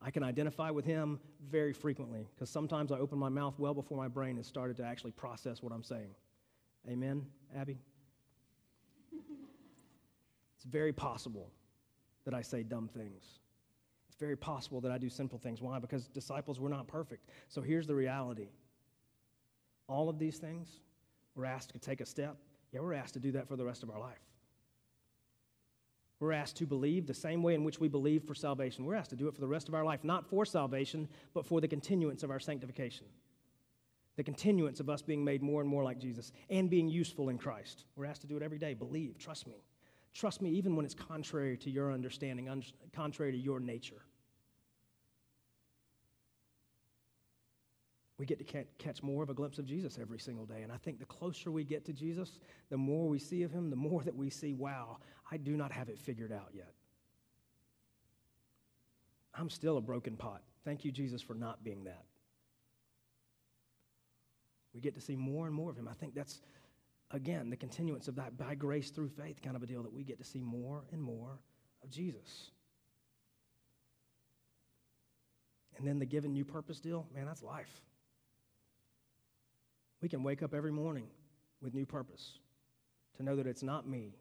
[0.00, 3.96] I can identify with him very frequently because sometimes I open my mouth well before
[3.96, 6.14] my brain has started to actually process what I'm saying.
[6.88, 7.24] Amen,
[7.56, 7.78] Abby?
[10.56, 11.50] it's very possible
[12.24, 13.40] that I say dumb things
[14.08, 15.60] It's very possible that I do simple things.
[15.60, 15.78] Why?
[15.78, 17.28] Because disciples were not perfect.
[17.48, 18.48] So here's the reality
[19.88, 20.80] all of these things,
[21.34, 22.36] we're asked to take a step.
[22.72, 24.20] Yeah, we're asked to do that for the rest of our life.
[26.22, 28.84] We're asked to believe the same way in which we believe for salvation.
[28.84, 31.44] We're asked to do it for the rest of our life, not for salvation, but
[31.44, 33.06] for the continuance of our sanctification.
[34.14, 37.38] The continuance of us being made more and more like Jesus and being useful in
[37.38, 37.86] Christ.
[37.96, 38.72] We're asked to do it every day.
[38.72, 39.64] Believe, trust me.
[40.14, 42.62] Trust me, even when it's contrary to your understanding, un-
[42.94, 44.02] contrary to your nature.
[48.22, 50.62] We get to catch more of a glimpse of Jesus every single day.
[50.62, 52.38] And I think the closer we get to Jesus,
[52.70, 54.98] the more we see of him, the more that we see, wow,
[55.32, 56.72] I do not have it figured out yet.
[59.34, 60.40] I'm still a broken pot.
[60.64, 62.04] Thank you, Jesus, for not being that.
[64.72, 65.88] We get to see more and more of him.
[65.88, 66.42] I think that's,
[67.10, 70.04] again, the continuance of that by grace through faith kind of a deal that we
[70.04, 71.40] get to see more and more
[71.82, 72.52] of Jesus.
[75.76, 77.82] And then the given new purpose deal, man, that's life.
[80.02, 81.06] We can wake up every morning
[81.62, 82.38] with new purpose
[83.16, 84.16] to know that it's not me.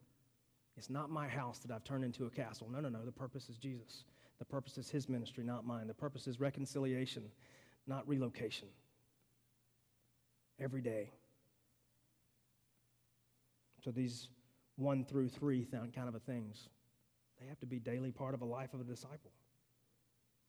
[0.77, 2.69] It's not my house that I've turned into a castle.
[2.71, 3.03] No, no, no.
[3.03, 4.05] The purpose is Jesus.
[4.37, 5.87] The purpose is his ministry, not mine.
[5.87, 7.23] The purpose is reconciliation,
[7.87, 8.67] not relocation.
[10.59, 11.11] Every day.
[13.83, 14.29] So these
[14.75, 16.69] one through three kind of a things,
[17.39, 19.31] they have to be daily part of a life of a disciple.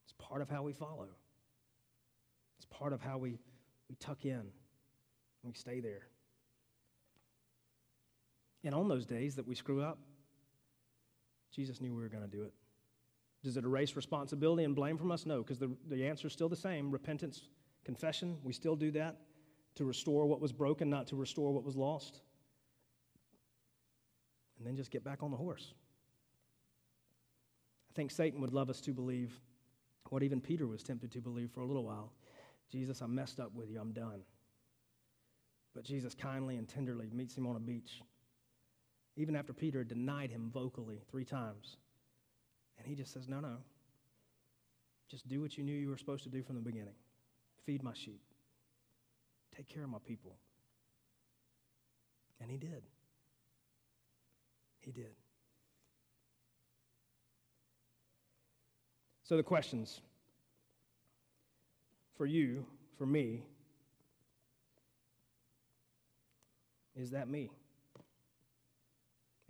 [0.04, 1.08] It's part of how we follow.
[2.58, 3.38] It's part of how we,
[3.88, 4.42] we tuck in.
[5.42, 6.06] We stay there.
[8.64, 9.98] And on those days that we screw up,
[11.54, 12.52] Jesus knew we were going to do it.
[13.42, 15.26] Does it erase responsibility and blame from us?
[15.26, 17.48] No, because the, the answer is still the same repentance,
[17.84, 18.38] confession.
[18.44, 19.16] We still do that
[19.74, 22.20] to restore what was broken, not to restore what was lost.
[24.58, 25.74] And then just get back on the horse.
[27.90, 29.40] I think Satan would love us to believe
[30.08, 32.12] what even Peter was tempted to believe for a little while
[32.70, 34.22] Jesus, I messed up with you, I'm done.
[35.74, 38.02] But Jesus kindly and tenderly meets him on a beach,
[39.16, 41.76] even after Peter denied him vocally three times.
[42.78, 43.56] And he just says, No, no.
[45.10, 46.94] Just do what you knew you were supposed to do from the beginning
[47.64, 48.20] feed my sheep,
[49.56, 50.36] take care of my people.
[52.40, 52.82] And he did.
[54.80, 55.14] He did.
[59.22, 60.00] So, the questions
[62.16, 62.66] for you,
[62.98, 63.44] for me,
[66.96, 67.50] Is that me?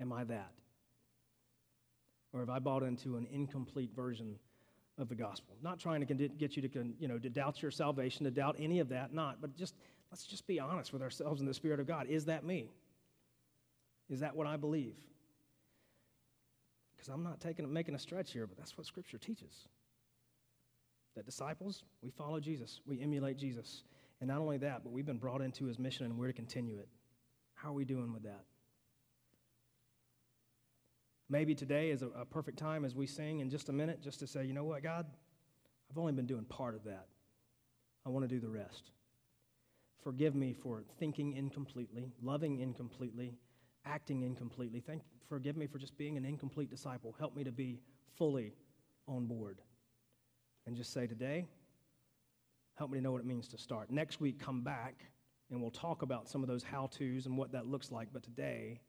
[0.00, 0.52] Am I that?
[2.32, 4.36] Or have I bought into an incomplete version
[4.98, 5.56] of the gospel?
[5.62, 8.78] Not trying to get you to, you know, to doubt your salvation, to doubt any
[8.78, 9.74] of that, not, but just
[10.10, 12.06] let's just be honest with ourselves in the Spirit of God.
[12.08, 12.70] Is that me?
[14.08, 14.96] Is that what I believe?
[16.94, 19.68] Because I'm not taking, making a stretch here, but that's what Scripture teaches.
[21.16, 23.82] That disciples, we follow Jesus, we emulate Jesus.
[24.20, 26.78] And not only that, but we've been brought into his mission and we're to continue
[26.78, 26.88] it.
[27.62, 28.44] How are we doing with that?
[31.28, 34.18] Maybe today is a, a, perfect time as we sing in just a minute just
[34.18, 35.06] to say, you know what, God,
[35.88, 37.06] I've only been doing part of that.
[38.04, 38.90] I want to do the rest.
[40.02, 43.32] Forgive me for thinking incompletely, loving incompletely,
[43.86, 44.80] acting incompletely.
[44.80, 47.14] Thank, forgive me for just being an incomplete disciple.
[47.16, 47.78] Help me to be
[48.18, 48.54] fully
[49.06, 49.60] on board.
[50.66, 51.46] And just say today,
[52.74, 53.88] help me to know what it means to start.
[53.88, 55.04] Next week, come back
[55.52, 58.08] And we'll talk about some of those how to's and what that looks like.
[58.10, 58.80] But today,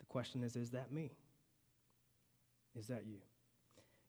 [0.00, 1.12] the question is is that me?
[2.74, 3.18] Is that you?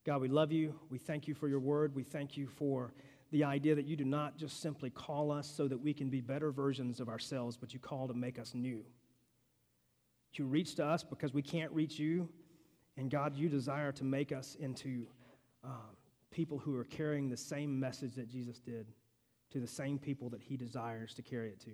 [0.05, 0.79] God, we love you.
[0.89, 1.93] We thank you for your word.
[1.93, 2.93] We thank you for
[3.31, 6.21] the idea that you do not just simply call us so that we can be
[6.21, 8.85] better versions of ourselves, but you call to make us new.
[10.33, 12.29] You reach to us because we can't reach you.
[12.95, 15.07] And God, you desire to make us into
[15.65, 15.97] um,
[16.31, 18.87] people who are carrying the same message that Jesus did
[19.51, 21.71] to the same people that he desires to carry it to.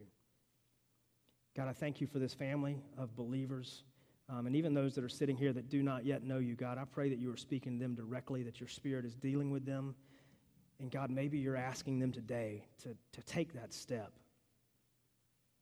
[1.55, 3.83] God, I thank you for this family of believers.
[4.29, 6.77] Um, and even those that are sitting here that do not yet know you, God,
[6.77, 9.65] I pray that you are speaking to them directly, that your spirit is dealing with
[9.65, 9.95] them.
[10.79, 14.11] And God, maybe you're asking them today to, to take that step,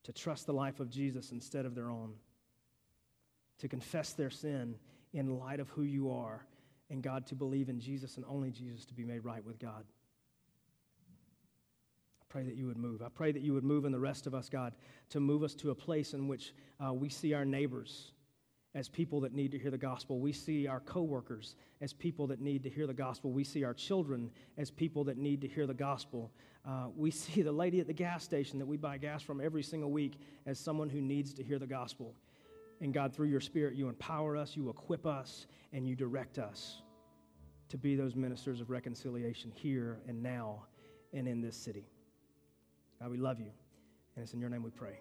[0.03, 2.13] to trust the life of Jesus instead of their own,
[3.59, 4.75] to confess their sin
[5.13, 6.45] in light of who you are,
[6.89, 9.85] and God, to believe in Jesus and only Jesus to be made right with God.
[12.31, 13.01] Pray that you would move.
[13.01, 14.73] I pray that you would move in the rest of us, God,
[15.09, 18.13] to move us to a place in which uh, we see our neighbors
[18.73, 20.17] as people that need to hear the gospel.
[20.17, 23.33] We see our coworkers as people that need to hear the gospel.
[23.33, 26.31] We see our children as people that need to hear the gospel.
[26.65, 29.61] Uh, we see the lady at the gas station that we buy gas from every
[29.61, 32.15] single week as someone who needs to hear the gospel.
[32.79, 36.81] And God, through your Spirit, you empower us, you equip us, and you direct us
[37.67, 40.63] to be those ministers of reconciliation here and now
[41.11, 41.89] and in this city.
[43.01, 43.51] God, we love you.
[44.15, 44.99] And it's in your name we pray.